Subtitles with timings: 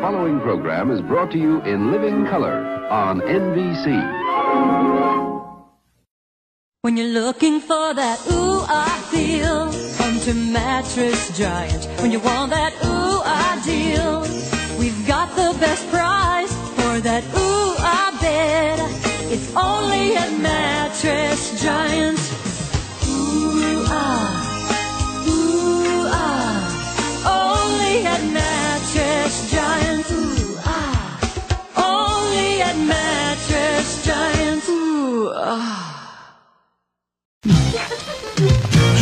[0.00, 3.86] following program is brought to you in living color on NBC.
[6.82, 11.84] When you're looking for that ooh I feel, come to Mattress Giant.
[12.00, 14.22] When you want that ooh I deal,
[14.78, 18.78] we've got the best price for that ooh I bed.
[19.32, 22.20] It's only at Mattress Giant.
[23.08, 24.37] Ooh ah,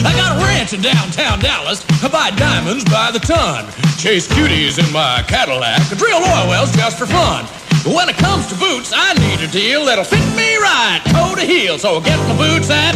[0.06, 1.84] I got a ranch in downtown Dallas.
[2.00, 3.66] I buy diamonds by the ton.
[3.98, 5.82] Chase cuties in my Cadillac.
[5.98, 7.44] Drill oil wells just for fun.
[7.82, 11.34] But when it comes to boots, I need a deal that'll fit me right, toe
[11.34, 11.76] to heel.
[11.76, 12.94] So I'll get my boots at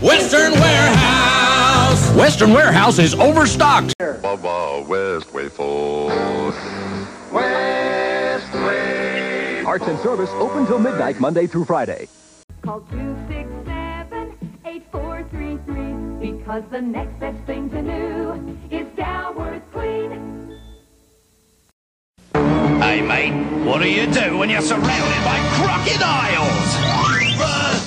[0.00, 2.08] Western Warehouse.
[2.14, 3.98] Western Warehouse is overstocked.
[3.98, 6.12] Bubba Westway Ford.
[7.32, 8.44] Westway.
[9.64, 12.06] Parts and service open till midnight Monday through Friday.
[12.62, 15.01] Call 267-8433
[16.44, 20.58] because the next best thing to do is Dalworth Clean.
[22.82, 23.30] Hey, mate,
[23.64, 26.70] what do you do when you're surrounded by crocodiles?
[27.38, 27.78] Run,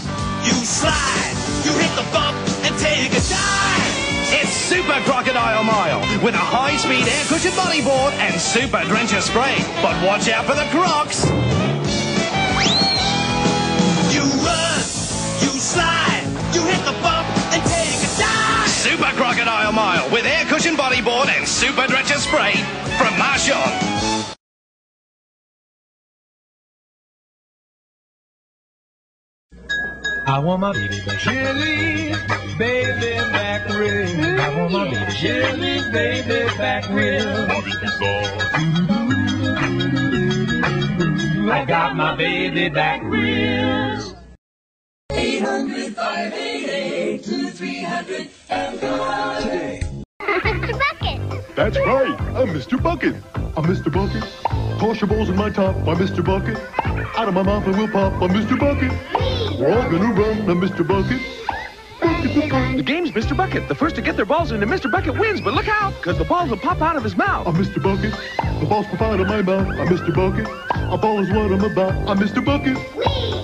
[0.48, 4.40] you slide, you hit the bump and take a dive.
[4.40, 9.60] It's Super Crocodile Mile with a high-speed air cushion bodyboard and super drencher spray.
[9.84, 11.26] But watch out for the crocs.
[14.16, 14.80] You run,
[15.44, 16.24] you slide,
[16.56, 17.15] you hit the bump
[18.86, 22.54] Super Crocodile Mile with air cushion bodyboard and super drencher spray
[23.00, 23.58] from Marchon.
[30.28, 31.18] I want my baby back.
[31.18, 32.14] Chili,
[32.60, 34.40] baby back real.
[34.40, 37.48] I want my baby chili, baby back real.
[41.52, 44.16] I got my baby back real.
[45.10, 46.65] 800 588
[47.56, 49.82] 2300 and go Today.
[50.20, 50.78] Mr.
[50.78, 51.56] Bucket.
[51.56, 52.20] That's right.
[52.36, 52.82] I'm Mr.
[52.82, 53.16] Bucket.
[53.34, 53.92] I'm Mr.
[53.92, 54.24] Bucket.
[54.78, 55.76] Toss your balls in my top.
[55.88, 56.24] I'm Mr.
[56.24, 56.58] Bucket.
[57.18, 58.22] Out of my mouth I will pop.
[58.22, 58.60] I'm Mr.
[58.60, 58.92] Bucket.
[59.58, 60.50] We're all gonna run.
[60.50, 60.86] I'm Mr.
[60.86, 61.22] Bucket.
[62.02, 63.38] Bucket the game's Mr.
[63.38, 63.70] Bucket.
[63.70, 64.92] The first to get their balls into Mr.
[64.92, 67.48] Bucket wins, but look out, because the balls will pop out of his mouth.
[67.48, 67.82] I'm Mr.
[67.82, 68.14] Bucket.
[68.60, 69.68] The balls pop out of my mouth.
[69.80, 70.14] I'm Mr.
[70.14, 70.46] Bucket.
[70.92, 71.94] A ball is what I'm about.
[72.10, 72.44] I'm Mr.
[72.44, 72.76] Bucket.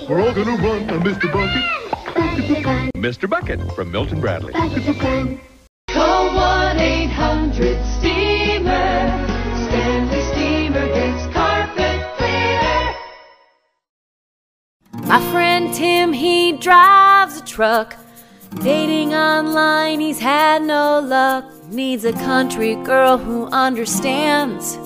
[0.06, 0.90] We're all gonna run.
[0.90, 1.32] I'm Mr.
[1.32, 1.81] Bucket.
[2.96, 3.28] Mr.
[3.28, 4.52] Bucket from Milton Bradley.
[4.52, 5.40] Buckets of fun.
[5.90, 9.26] Call 1-800-STEAMER.
[9.66, 12.94] Stanley Steamer gets carpet cleaner.
[15.06, 17.96] My friend Tim, he drives a truck.
[18.62, 21.44] Dating online, he's had no luck.
[21.70, 24.78] Needs a country girl who understands.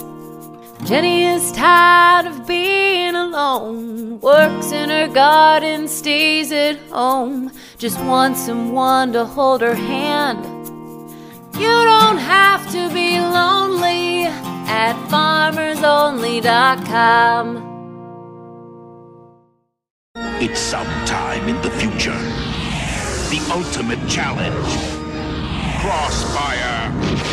[0.86, 4.20] Jenny is tired of being alone.
[4.20, 7.50] Works in her garden, stays at home.
[7.76, 10.44] Just wants someone to hold her hand.
[11.56, 17.64] You don't have to be lonely at farmersonly.com.
[20.41, 22.12] It's sometime in the future.
[23.32, 24.54] The ultimate challenge.
[25.80, 27.25] Crossfire.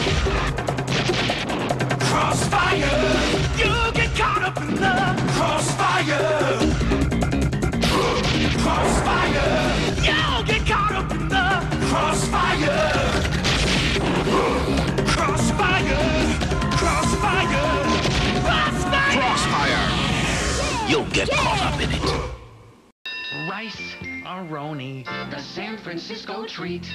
[21.14, 21.26] Crossfire.
[21.26, 23.50] You'll get caught up in it.
[23.50, 26.92] Rice Aroni, the San Francisco treat.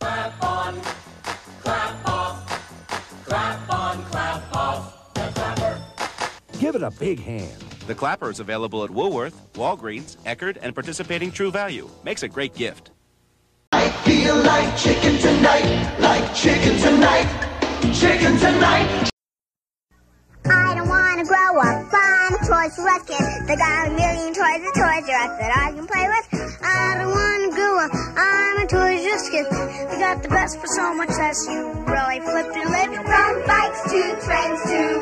[0.00, 0.80] Clap on,
[1.62, 5.82] clap off, clap on, clap off, the clapper.
[6.58, 7.64] Give it a big hand.
[7.86, 11.88] The clapper is available at Woolworth, Walgreens, Eckerd, and participating True Value.
[12.04, 12.90] Makes a great gift.
[13.72, 17.28] I feel like chicken tonight, like chicken tonight,
[17.92, 19.10] chicken tonight.
[21.18, 21.90] To grow up.
[21.92, 23.18] I'm a Toys R Us kid.
[23.48, 26.62] They got a million toys at Toys R Us that I can play with.
[26.62, 27.90] I don't want to grow up.
[27.90, 29.46] I'm a Toys R Us kid.
[29.90, 31.44] They got the best for so much less.
[31.50, 32.94] You really flipped your lid.
[33.02, 34.97] From bikes to trains to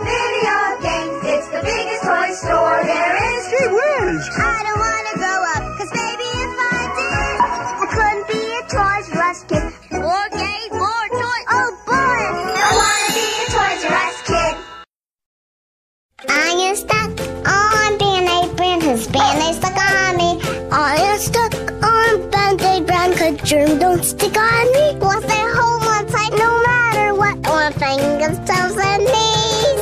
[23.96, 24.92] don't stick on me.
[25.26, 29.32] They hold one tight, no matter what, stuff and me.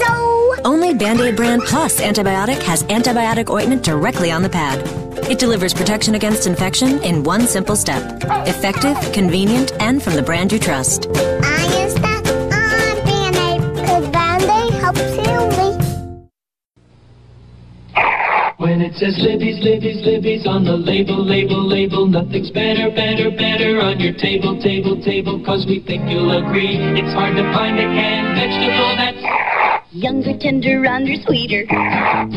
[0.00, 0.60] So, oh.
[0.64, 4.78] Only Band-Aid brand Plus antibiotic has antibiotic ointment directly on the pad.
[5.28, 8.22] It delivers protection against infection in one simple step.
[8.46, 11.08] Effective, convenient, and from the brand you trust.
[18.94, 23.98] It says Libby's, Libby's, Libby's on the label, label, label, nothing's better, better, better on
[23.98, 26.78] your table, table, table, cause we think you'll agree.
[26.94, 29.18] It's hard to find a canned vegetable that's
[29.90, 31.66] Younger, tender, rounder, sweeter.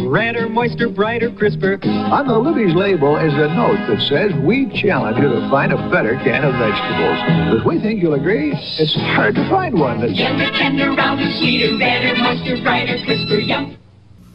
[0.10, 1.80] Redder, moister, brighter, crisper.
[1.86, 5.90] On the Libby's label is a note that says we challenge you to find a
[5.90, 7.18] better can of vegetables.
[7.50, 11.78] Because we think you'll agree, it's hard to find one that's younger, tender, rounder, sweeter,
[11.78, 13.78] redder, moister, brighter, crisper, yum.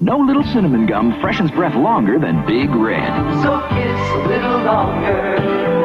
[0.03, 3.07] No little cinnamon gum freshens breath longer than Big Red.
[3.39, 5.39] So kiss a little longer,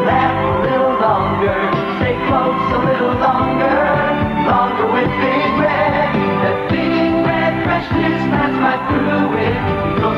[0.09, 1.53] laugh a little longer,
[2.01, 3.77] stay close a little longer,
[4.49, 6.17] longer with Big Red.
[6.41, 10.16] That Big Red freshness that's right through it.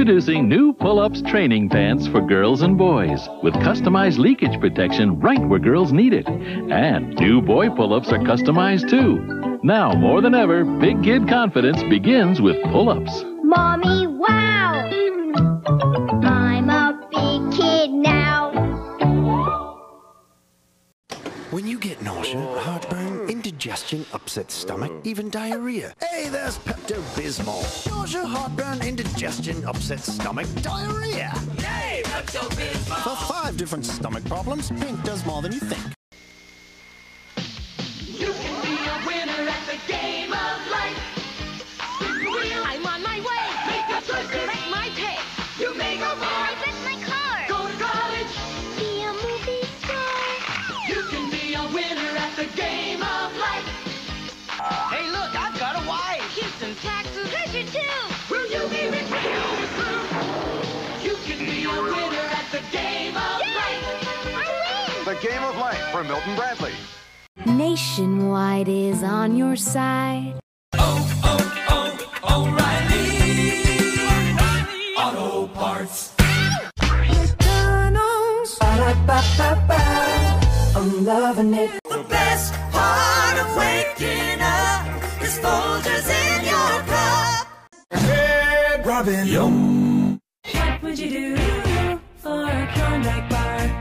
[0.00, 5.58] Introducing new Pull-Ups training pants for girls and boys with customized leakage protection right where
[5.58, 6.26] girls need it.
[6.26, 9.60] And new boy Pull-Ups are customized too.
[9.62, 13.24] Now more than ever, big kid confidence begins with Pull-Ups.
[13.42, 14.88] Mommy, wow!
[16.24, 18.52] I'm a big kid now.
[21.50, 23.09] When you get nausea, heartburn,
[23.60, 25.02] indigestion, upset stomach, oh.
[25.04, 25.92] even diarrhea.
[26.00, 27.90] Hey, there's Pepto Bismol.
[27.90, 31.30] Nausea, heartburn, indigestion, upset stomach, diarrhea.
[31.58, 33.02] Yay, Pepto Bismol!
[33.02, 35.99] For five different stomach problems, Pink does more than you think.
[66.00, 66.72] From Milton Bradley.
[67.44, 70.40] Nationwide is on your side.
[70.78, 71.92] Oh, oh,
[72.24, 73.12] oh, O'Reilly.
[74.96, 76.14] Auto Parts.
[80.74, 81.70] I'm loving it.
[81.84, 84.86] The best part of waking up
[85.22, 87.46] is Folgers in your cup.
[87.92, 89.26] Hey, Robin.
[89.26, 90.18] Yum.
[90.52, 91.36] What would you do
[92.16, 93.79] for a Klondike bar?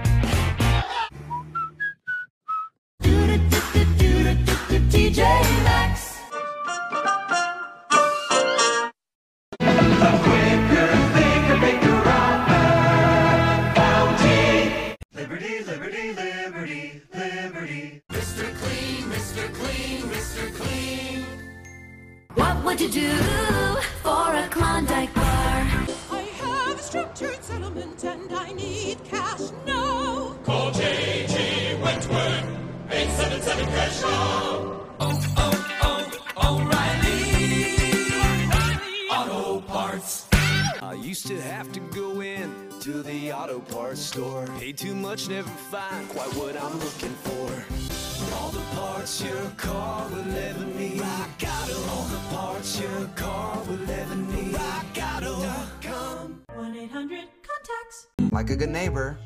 [46.19, 48.35] Quite what I'm looking for.
[48.35, 50.99] All the parts your car will ever need.
[50.99, 51.77] Rock Auto.
[51.91, 54.53] All the parts your car will ever need.
[54.53, 56.41] RockAuto.com.
[56.55, 58.07] 1 800 contacts.
[58.31, 59.17] Like a good neighbor,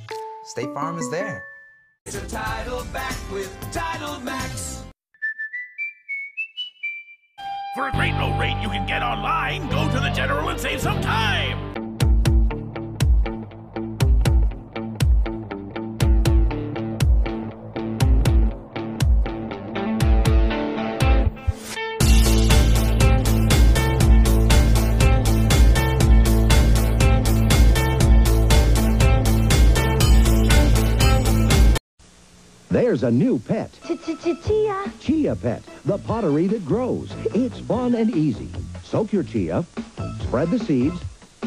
[0.45, 1.43] State Farm is there.
[2.05, 4.83] It's a title back with Title Max.
[7.75, 10.81] For a great low rate you can get online, go to the General and save
[10.81, 11.72] some time.
[33.03, 33.71] A new pet.
[33.83, 34.91] Chia.
[34.99, 37.13] Chia Pet, the pottery that grows.
[37.33, 38.49] It's fun and easy.
[38.83, 39.65] Soak your chia,
[40.21, 40.99] spread the seeds,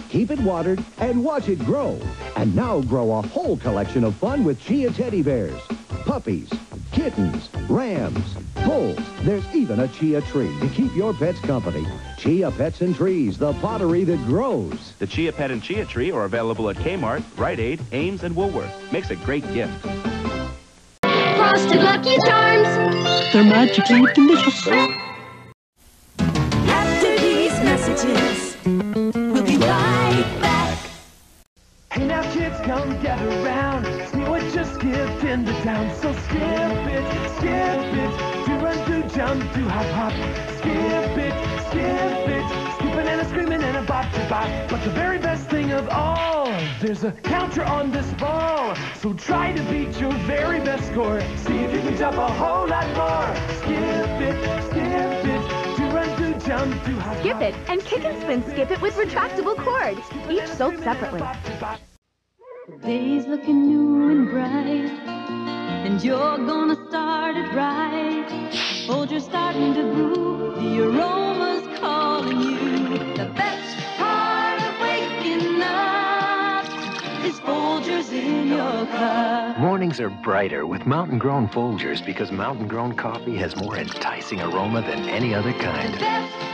[0.08, 1.98] keep it watered, and watch it grow.
[2.36, 5.60] And now grow a whole collection of fun with chia teddy bears,
[6.04, 6.50] puppies,
[6.92, 8.34] kittens, rams,
[8.64, 8.98] bulls.
[9.22, 11.86] There's even a chia tree to keep your pets company.
[12.18, 14.94] Chia Pets and Trees, the pottery that grows.
[14.98, 18.72] The Chia Pet and Chia Tree are available at Kmart, Rite Aid, Ames, and Woolworth.
[18.92, 20.15] Makes a great gift.
[21.56, 22.68] Frosted Lucky Charms.
[23.32, 24.68] They're magically delicious.
[26.18, 30.78] After these messages, we'll be right back.
[31.92, 33.86] Hey now kids, come gather round.
[34.10, 35.90] Snow had just skipped into town.
[35.96, 38.44] So skip it, skip it.
[38.44, 40.12] Do run, do jump, do hop, hop.
[40.58, 41.32] Skip it,
[41.68, 42.44] skip it.
[42.74, 44.68] Skipping and a screaming and a bop to bop.
[44.68, 48.76] But the very best thing of all, there's a counter on this ball.
[49.00, 51.20] So try to beat your very best score.
[51.96, 53.36] See if you can jump a whole lot more.
[53.56, 54.84] Skip it, skip
[55.24, 55.76] it.
[55.76, 58.94] Do run, do jump, do hop, Skip it and kick and spin skip it with
[58.96, 59.96] retractable cord.
[60.30, 61.20] Each sold separately.
[62.68, 64.90] The day's looking new and bright,
[65.86, 68.52] and you're gonna start it right.
[68.86, 73.15] Folger's starting to brew, the aroma's calling you.
[78.86, 79.58] Cup.
[79.58, 84.82] Mornings are brighter with mountain grown Folgers because mountain grown coffee has more enticing aroma
[84.82, 86.45] than any other kind.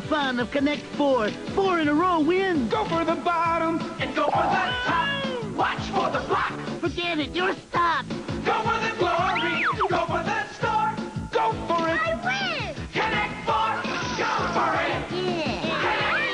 [0.00, 1.30] The fun of Connect Four.
[1.54, 2.68] Four in a row win.
[2.68, 5.24] Go for the bottom and go for the top.
[5.54, 6.52] Watch for the block.
[6.82, 7.34] Forget it.
[7.34, 8.10] You're stopped.
[8.44, 9.64] Go for the glory.
[9.88, 10.94] Go for the star.
[11.32, 11.98] Go for it.
[11.98, 12.74] I win.
[12.92, 13.72] Connect four.
[14.20, 14.98] Go for it.
[15.16, 15.80] Yeah.
[15.86, 16.28] Connect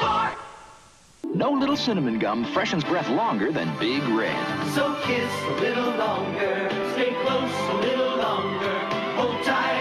[1.22, 1.32] four.
[1.32, 4.66] No little cinnamon gum freshens breath longer than Big Red.
[4.74, 8.78] So kiss a little longer, stay close a little longer,
[9.14, 9.71] hold tight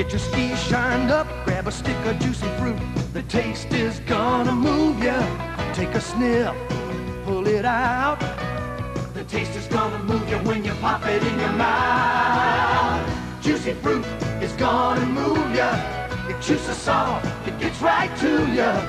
[0.00, 2.80] Get your skis shined up, grab a stick of juicy fruit.
[3.12, 5.20] The taste is gonna move ya.
[5.74, 6.54] Take a sniff,
[7.26, 8.18] pull it out.
[9.12, 13.09] The taste is gonna move ya when you pop it in your mouth.
[13.50, 14.06] Juicy fruit
[14.40, 15.74] is gonna move ya.
[16.28, 18.80] It juices soft, it gets right to ya.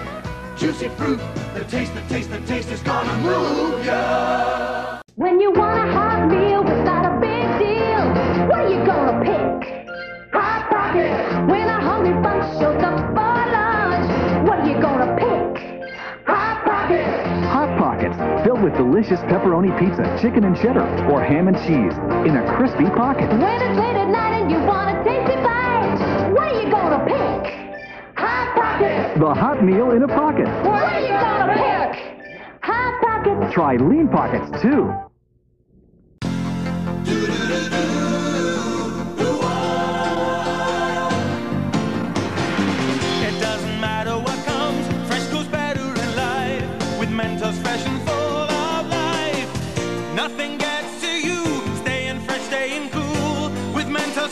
[0.55, 1.19] Juicy fruit,
[1.55, 5.01] the taste, the taste, the taste is gonna move ya.
[5.15, 8.05] When you want a hot meal without a big deal,
[8.49, 9.89] what are you gonna pick?
[10.31, 11.49] Hot Pockets.
[11.49, 13.15] When a hungry bunch shows up
[18.61, 21.97] With delicious pepperoni pizza, chicken and cheddar, or ham and cheese
[22.29, 23.27] in a crispy pocket.
[23.31, 27.03] When it's late at night and you want a tasty bite, what are you gonna
[27.03, 27.81] pick?
[28.17, 29.19] Hot Pockets.
[29.19, 30.45] The hot meal in a pocket.
[30.63, 32.61] What are you gonna pick?
[32.61, 33.51] Hot Pockets.
[33.51, 34.93] Try Lean Pockets too.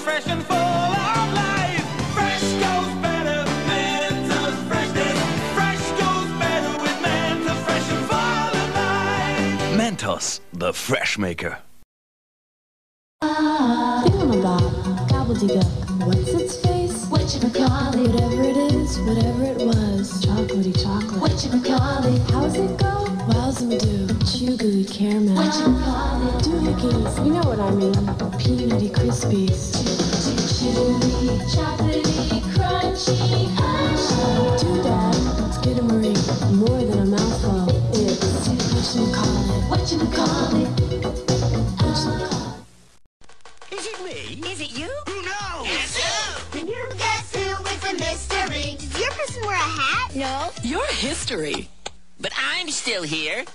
[0.09, 1.85] Fresh and full of life.
[2.15, 3.39] Fresh goes better,
[3.69, 5.17] Mentos freshness.
[5.53, 9.77] Fresh goes better with Mentos fresh and full of life.
[9.77, 11.59] Mentos, the fresh maker.
[13.21, 14.63] Ah, thingamabob,
[15.09, 16.07] gobbledygook.
[16.07, 17.05] What's its face?
[17.05, 18.11] Whatchamacallit.
[18.11, 20.25] Whatever it is, whatever it was.
[20.25, 21.21] Chocolatey chocolate.
[21.21, 22.31] Whatchamacallit.
[22.31, 23.08] How's it go?
[23.29, 24.07] Wowzamadoo.
[24.25, 25.37] Chew gooey caramel.
[26.41, 27.93] Doohickeys, you know what I mean.
[28.39, 29.73] Peanutty Krispies.
[30.55, 33.17] Chewy, chocolatey, crunchy.
[34.59, 35.15] Doodad,
[35.47, 36.17] it's get a Marie.
[36.55, 37.69] More than a mouthful.
[37.93, 39.61] It's what you call it.
[39.69, 40.69] What you call it.
[43.71, 44.19] Is it me?
[44.49, 44.89] Is it you?
[45.07, 45.97] Who knows?
[46.51, 48.75] Can you guess who is a mystery?
[48.79, 50.15] Does your person wear a hat?
[50.15, 50.49] No.
[50.63, 51.69] Your history.
[52.21, 53.45] But I'm still here.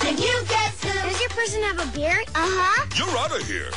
[0.00, 0.92] Can you guess who?
[1.08, 2.26] Does your person have a beard?
[2.34, 2.86] Uh-huh.
[2.96, 3.70] You're out of here.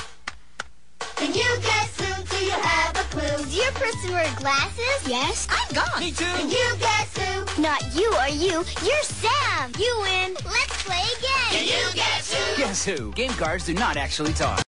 [1.17, 2.23] Can you guess who?
[2.37, 3.21] Do you have a clue?
[3.43, 5.07] Does your person wear glasses?
[5.07, 5.47] Yes.
[5.51, 5.99] I'm gone.
[5.99, 6.23] Me too.
[6.23, 7.61] Can you guess who?
[7.61, 8.63] Not you or you.
[8.87, 9.71] You're Sam.
[9.77, 10.33] You win.
[10.45, 11.49] Let's play again.
[11.51, 12.57] Can you guess who?
[12.57, 13.11] Guess who?
[13.13, 14.63] Game cards do not actually talk.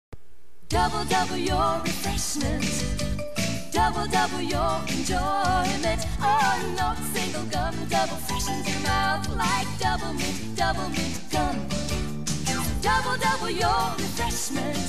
[0.70, 2.95] Double, double your refreshment.
[3.75, 6.01] Double, double your enjoyment.
[6.22, 7.75] Oh, no single gum.
[7.89, 11.67] Double freshens your mouth like double mint, double mint gum.
[12.82, 14.79] Double, double your refreshment.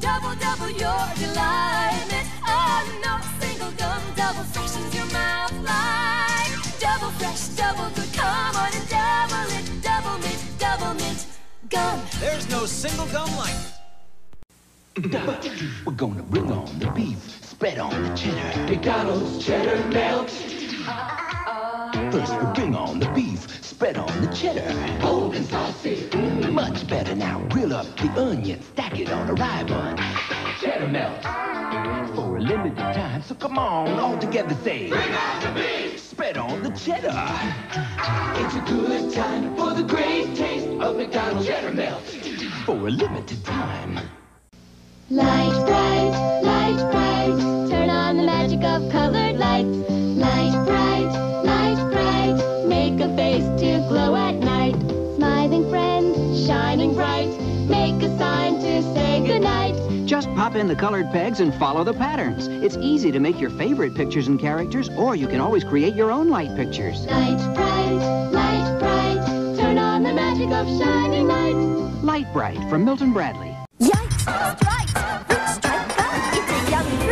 [0.00, 2.26] Double, double your delightment.
[2.46, 4.02] Oh, no single gum.
[4.14, 8.12] Double freshens your mouth like double fresh, double good.
[8.14, 9.82] Come on and double it.
[9.82, 11.26] Double mint, double mint
[11.68, 12.00] gum.
[12.20, 13.56] There's no single gum like
[15.84, 18.72] We're gonna bring on the beef, spread on the cheddar.
[18.72, 20.30] McDonald's cheddar melt.
[22.10, 24.74] First, we bring on the beef, spread on the cheddar.
[24.98, 26.08] Bold and saucy.
[26.50, 27.38] Much better now.
[27.50, 29.98] Grill up the onion, stack it on a rye bun.
[30.58, 31.22] Cheddar melt.
[32.14, 34.88] For a limited time, so come on, all together say.
[34.88, 36.00] Bring on the beef.
[36.00, 37.12] Spread on the cheddar.
[38.40, 42.04] It's a good time for the great taste of McDonald's cheddar melt.
[42.64, 44.00] For a limited time.
[45.12, 49.66] Lite-Brite, light bright, turn on the magic of colored lights.
[49.88, 54.76] Lite-Brite, light bright, make a face to glow at night.
[55.16, 57.26] Smiling friends, shining bright,
[57.68, 59.74] make a sign to say goodnight.
[60.06, 62.46] Just pop in the colored pegs and follow the patterns.
[62.46, 66.12] It's easy to make your favorite pictures and characters, or you can always create your
[66.12, 67.04] own light pictures.
[67.06, 72.04] Lite-Brite, light bright, turn on the magic of shining lights.
[72.04, 73.56] Lite-Brite from Milton Bradley.
[73.80, 74.69] Yikes!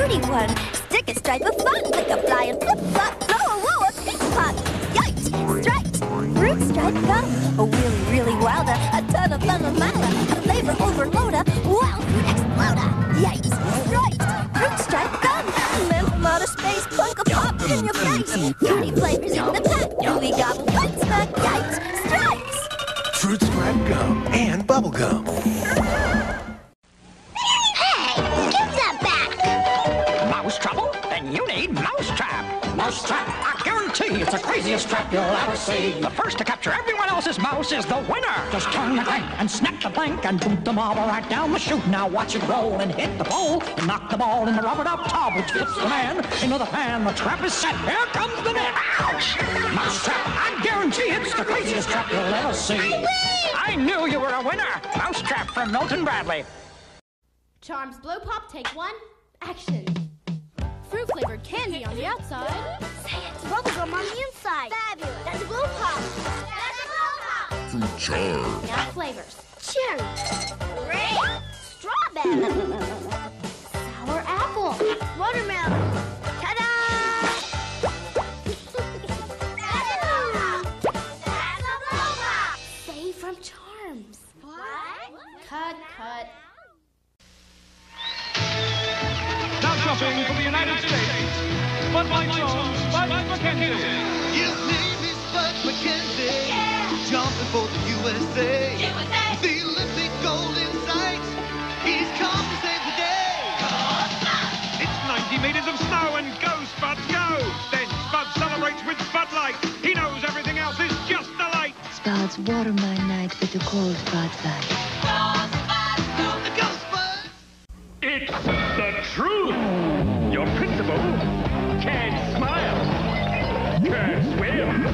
[0.09, 0.49] Fruity one!
[0.73, 1.91] Stick a stripe of fun!
[1.91, 3.27] Like a flying flip-flop!
[3.27, 4.55] Blow a woo a pink pop!
[4.97, 5.29] Yikes!
[5.63, 5.99] Stripes!
[6.39, 7.25] Fruit stripe gum!
[7.59, 8.77] A really, really wilder!
[8.93, 10.09] A ton of fun of mala!
[10.33, 11.45] A flavor overloader!
[11.65, 12.01] Wow!
[12.01, 12.89] Fruit exploder!
[13.21, 13.53] Yikes!
[13.87, 14.25] Stripes!
[14.59, 15.45] Fruit stripe gum!
[15.89, 16.87] Meant from outer space!
[16.87, 18.53] Plunk a pop in your face!
[18.59, 19.91] Fruity flavors in the pack!
[20.05, 20.65] Gooey gobble!
[20.65, 21.29] Quick snack!
[21.29, 21.77] Yikes!
[22.07, 23.21] Stripes!
[23.21, 25.27] Fruit stripe gum and bubble gum.
[32.99, 33.29] Mousetrap.
[33.29, 35.93] Mousetrap, I guarantee it's the craziest trap you'll ever see.
[36.01, 38.51] The first to capture everyone else's mouse is the winner.
[38.51, 41.61] Just turn the crank and snap the blank and boot the marble right down the
[41.61, 41.87] chute.
[41.87, 44.83] Now watch it roll and hit the pole and knock the ball in the rubber
[44.89, 47.05] up tub, which fits the man into the pan.
[47.05, 47.77] The trap is set.
[47.87, 48.75] Here comes the net.
[48.99, 49.39] Ouch!
[49.73, 53.05] Mousetrap, I guarantee it's the craziest trap you'll ever see.
[53.55, 54.83] I knew you were a winner.
[54.97, 56.45] Mousetrap from Milton Bradley.
[57.61, 58.95] Charms Blow Pop, take one.
[59.41, 60.08] Action.
[60.99, 62.51] Fruit flavored candy on the outside.
[63.07, 63.33] Say it!
[63.45, 64.73] Bubblegum on the inside!
[64.73, 65.25] Fabulous!
[65.25, 66.01] That's a blow pop!
[66.01, 67.55] That's a blow pop!
[67.71, 68.67] Fruit charm.
[68.67, 69.37] Now flavors.
[69.63, 70.03] Cherry!
[70.87, 71.43] Grape!
[71.55, 72.41] Strawberry!
[74.07, 74.75] Sour apple.
[75.17, 75.88] Watermelon!
[90.01, 91.35] Now for the United States.
[91.93, 93.75] Bud Light Jones, Bud McKenzie.
[94.31, 97.11] His name is Bud McKenzie.
[97.11, 98.79] Jumping for the USA.
[99.43, 101.19] The Olympic gold in sight.
[101.83, 103.43] He's come to save the day.
[104.79, 104.99] It's
[105.35, 107.43] 90 meters of snow and go, Spud, go!
[107.73, 109.57] Then Spud celebrates with Bud Light.
[109.83, 111.75] He knows everything else is just a light.
[111.91, 114.88] Spuds water my night with the cold Bud Light.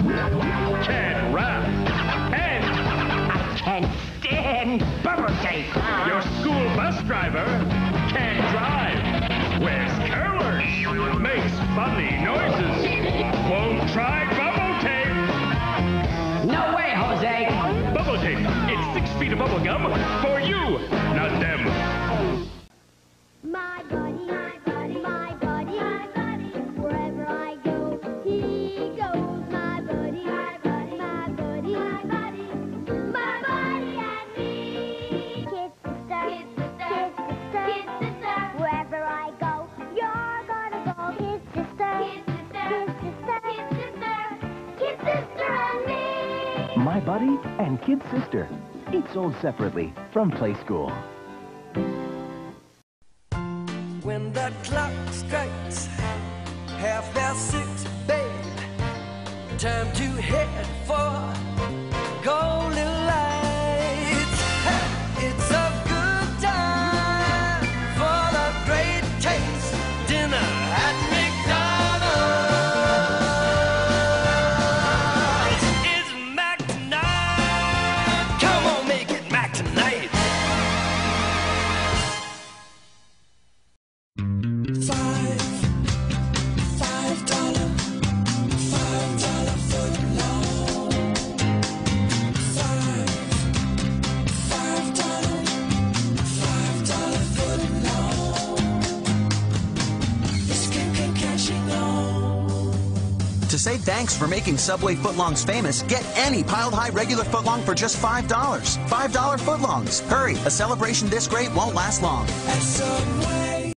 [0.09, 1.65] Can rap,
[2.35, 2.65] and
[3.31, 3.91] I can
[4.21, 5.75] stand bubble tape.
[6.07, 7.45] Your school bus driver
[8.11, 12.85] can drive, wears curlers, makes funny noises,
[13.49, 15.15] won't try bubble tape.
[16.51, 17.49] No way, Jose.
[17.95, 18.39] Bubble tape.
[18.69, 19.85] It's six feet of bubble gum
[20.23, 20.79] for you,
[21.15, 22.04] not them.
[47.05, 48.49] Buddy and Kid Sister.
[48.93, 51.14] Each sold separately from Playskool.
[103.65, 107.97] Say thanks for making Subway footlongs famous, get any piled high regular footlong for just
[107.97, 108.29] $5.
[108.29, 110.07] $5 footlongs.
[110.09, 112.27] Hurry, a celebration this great won't last long.
[112.29, 113.73] At Subway.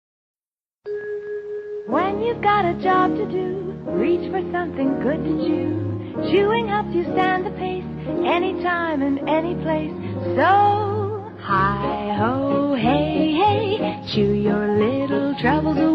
[1.86, 6.32] When you've got a job to do, reach for something good to chew.
[6.32, 7.86] Chewing helps you stand the pace,
[8.26, 9.94] anytime and any place.
[10.36, 15.95] So, hi ho, hey, hey, chew your little troubles away.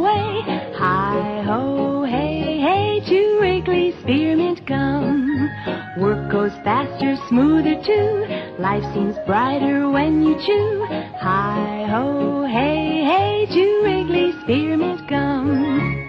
[6.01, 8.27] Work goes faster, smoother too.
[8.59, 10.87] Life seems brighter when you chew.
[11.21, 16.01] Hi ho, hey, hey, chew Wrigley Spearmint Gum.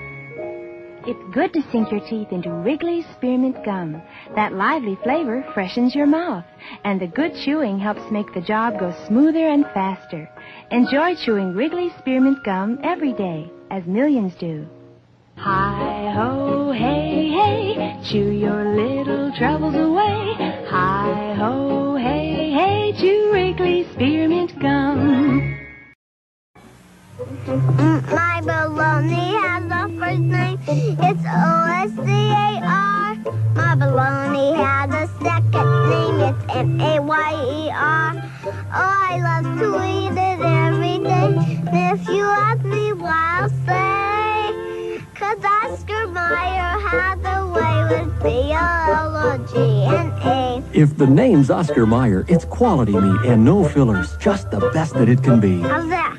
[1.06, 4.02] It's good to sink your teeth into Wrigley's Spearmint Gum.
[4.36, 6.46] That lively flavor freshens your mouth,
[6.86, 10.30] and the good chewing helps make the job go smoother and faster.
[10.72, 14.66] Enjoy chewing Wrigley's Spearmint Gum every day, as millions do.
[15.36, 16.51] Hi ho,
[17.32, 20.36] hey, chew your little troubles away.
[20.68, 25.58] Hi ho, hey, hey, chew Wrigley's Spearmint Gum.
[28.12, 30.60] My baloney has a first name.
[30.68, 33.16] It's O-S-C-A-R.
[33.56, 36.20] My baloney has a second name.
[36.30, 38.12] It's M-A-Y-E-R.
[38.46, 41.32] Oh, I love to eat it every day.
[41.94, 47.11] If you ask me why, I'll say, 'cause Oscar Mayer had
[47.92, 49.82] a way with B-O-L-O-G-N-A.
[50.74, 54.16] If the name's Oscar Mayer, it's quality meat and no fillers.
[54.18, 55.62] Just the best that it can be.
[55.62, 56.18] How's that?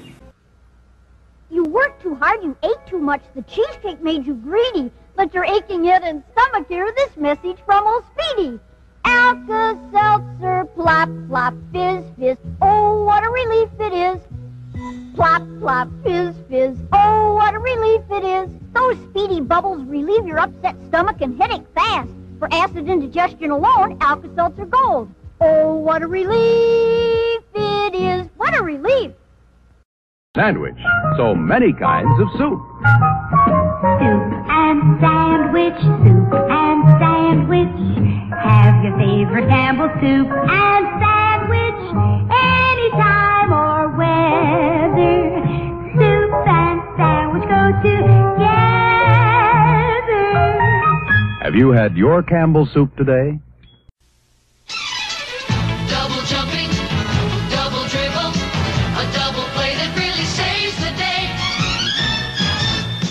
[1.51, 5.45] You worked too hard, you ate too much, the cheesecake made you greedy, but your
[5.45, 8.59] aching head and stomach hear this message from old Speedy.
[9.05, 14.21] Alka-Seltzer, plop, plop, fizz, fizz, oh, what a relief it is.
[15.15, 18.51] Plop, plop, fizz, fizz, oh, what a relief it is.
[18.73, 22.11] Those speedy bubbles relieve your upset stomach and headache fast.
[22.39, 25.09] For acid indigestion alone, Alka-Seltzer Gold.
[25.41, 28.29] Oh, what a relief it is.
[28.37, 29.13] What a relief.
[30.35, 30.79] Sandwich.
[31.19, 32.61] So many kinds of soup.
[34.01, 37.77] Soup and sandwich, soup and sandwich.
[38.33, 41.83] Have your favorite Campbell soup and sandwich.
[42.33, 43.72] Anytime or
[51.53, 53.39] Have you had your Campbell soup today?
[55.87, 56.71] Double jumping,
[57.53, 58.33] double dribble,
[58.97, 61.29] a double play that really saves the day.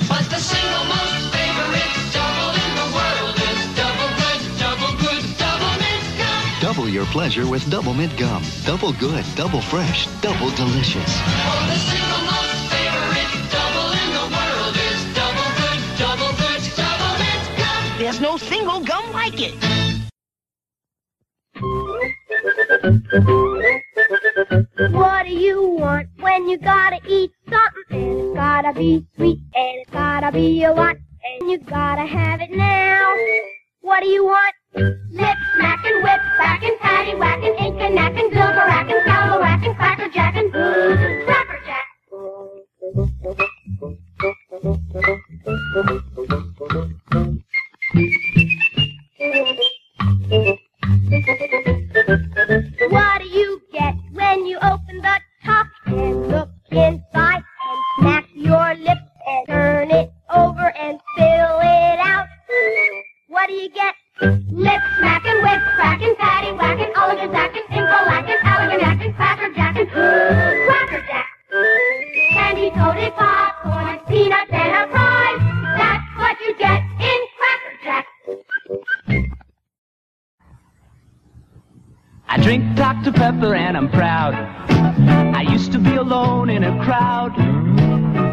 [0.10, 5.74] But the single most favorite double in the world is double good, double good, double
[5.78, 6.42] mint gum.
[6.66, 8.42] Double your pleasure with Double Mint Gum.
[8.66, 11.14] Double good, double fresh, double delicious.
[11.14, 12.31] Oh,
[18.22, 19.56] No single gum like it.
[24.92, 27.72] What do you want when you gotta eat something?
[27.90, 30.98] And it's gotta be sweet and it's gotta be a lot.
[31.40, 33.12] And you gotta have it now.
[33.82, 34.54] What do you want?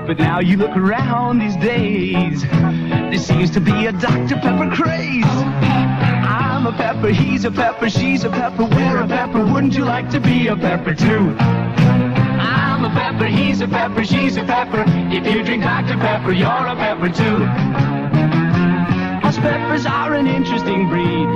[0.09, 2.41] But now you look around these days.
[2.41, 4.37] There seems to be a Dr.
[4.37, 5.23] Pepper craze.
[5.27, 9.45] I'm a pepper, he's a pepper, she's a pepper, we're a pepper.
[9.45, 11.37] Wouldn't you like to be a pepper too?
[11.39, 14.83] I'm a pepper, he's a pepper, she's a pepper.
[15.13, 15.99] If you drink Dr.
[15.99, 17.45] Pepper, you're a pepper too.
[19.29, 21.29] Us peppers are an interesting breed.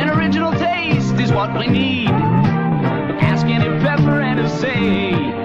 [0.00, 2.10] An original taste is what we need.
[2.10, 5.41] Ask any pepper and he'll say,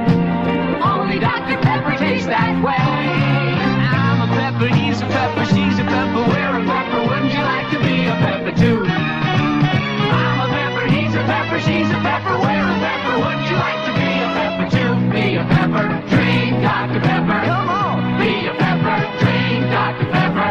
[5.17, 7.01] pepper, he's a pepper, she's a pepper, we're a pepper.
[7.09, 8.79] Wouldn't you like to be a pepper too?
[8.85, 13.15] I'm a pepper, he's a pepper, she's a pepper, we're a pepper.
[13.17, 14.93] Wouldn't you like to be a pepper too?
[15.09, 17.01] Be a pepper, drink Dr.
[17.01, 17.39] Pepper.
[17.49, 20.07] Come on, be a pepper, drink Dr.
[20.13, 20.49] Pepper.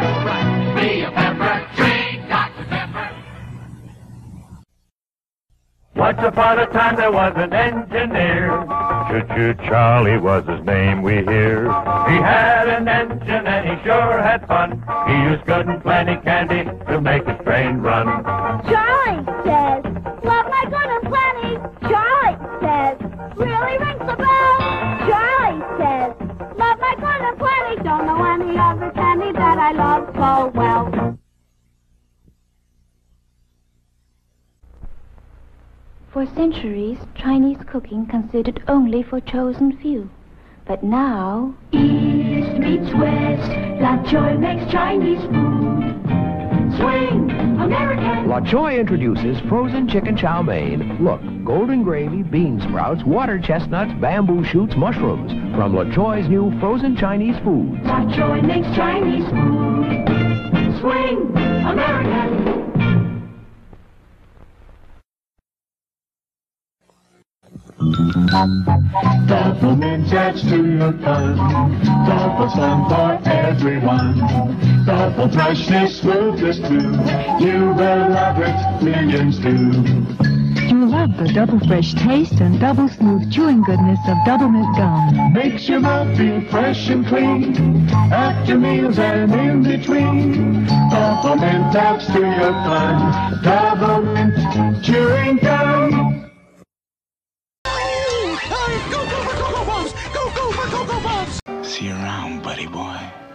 [0.75, 2.65] Be a pepper, drink Dr.
[2.67, 3.07] Pepper.
[5.95, 8.96] Once upon a time there was an engineer.
[9.23, 11.63] Choo-choo Charlie was his name we hear.
[11.65, 14.85] He had an engine and he sure had fun.
[15.09, 18.07] He used good and plenty candy to make his train run.
[18.69, 19.85] Charlie says,
[20.23, 21.57] love my good and plenty.
[21.89, 22.97] Charlie says,
[23.37, 24.59] really rings the bell.
[25.09, 26.13] Charlie says,
[26.59, 27.83] love my good and plenty.
[27.85, 30.96] Don't know any other candy that I love so well.
[36.17, 40.09] For centuries, Chinese cooking considered only for chosen few.
[40.65, 43.51] But now, East meets West.
[43.83, 45.85] La Choy makes Chinese food.
[46.79, 48.31] Swing, American.
[48.31, 51.05] La Choy introduces frozen chicken chow mein.
[51.05, 55.33] Look, golden gravy, bean sprouts, water chestnuts, bamboo shoots, mushrooms.
[55.55, 57.85] From La Choy's new frozen Chinese foods.
[57.85, 60.81] La Choy makes Chinese food.
[60.81, 62.66] Swing, American.
[69.27, 71.37] Double mint adds to your fun.
[72.05, 74.19] Double fun for everyone.
[74.85, 76.91] Double freshness, smoothness too.
[77.45, 80.27] You will love it, millions do.
[80.67, 85.33] You'll love the double fresh taste and double smooth chewing goodness of Double Mint Gum.
[85.33, 87.89] Makes your mouth feel fresh and clean.
[88.13, 90.67] After meals and in between.
[90.67, 93.43] Double mint adds to your fun.
[93.45, 95.96] Double mint chewing gum.
[101.77, 103.26] See you around, buddy boy.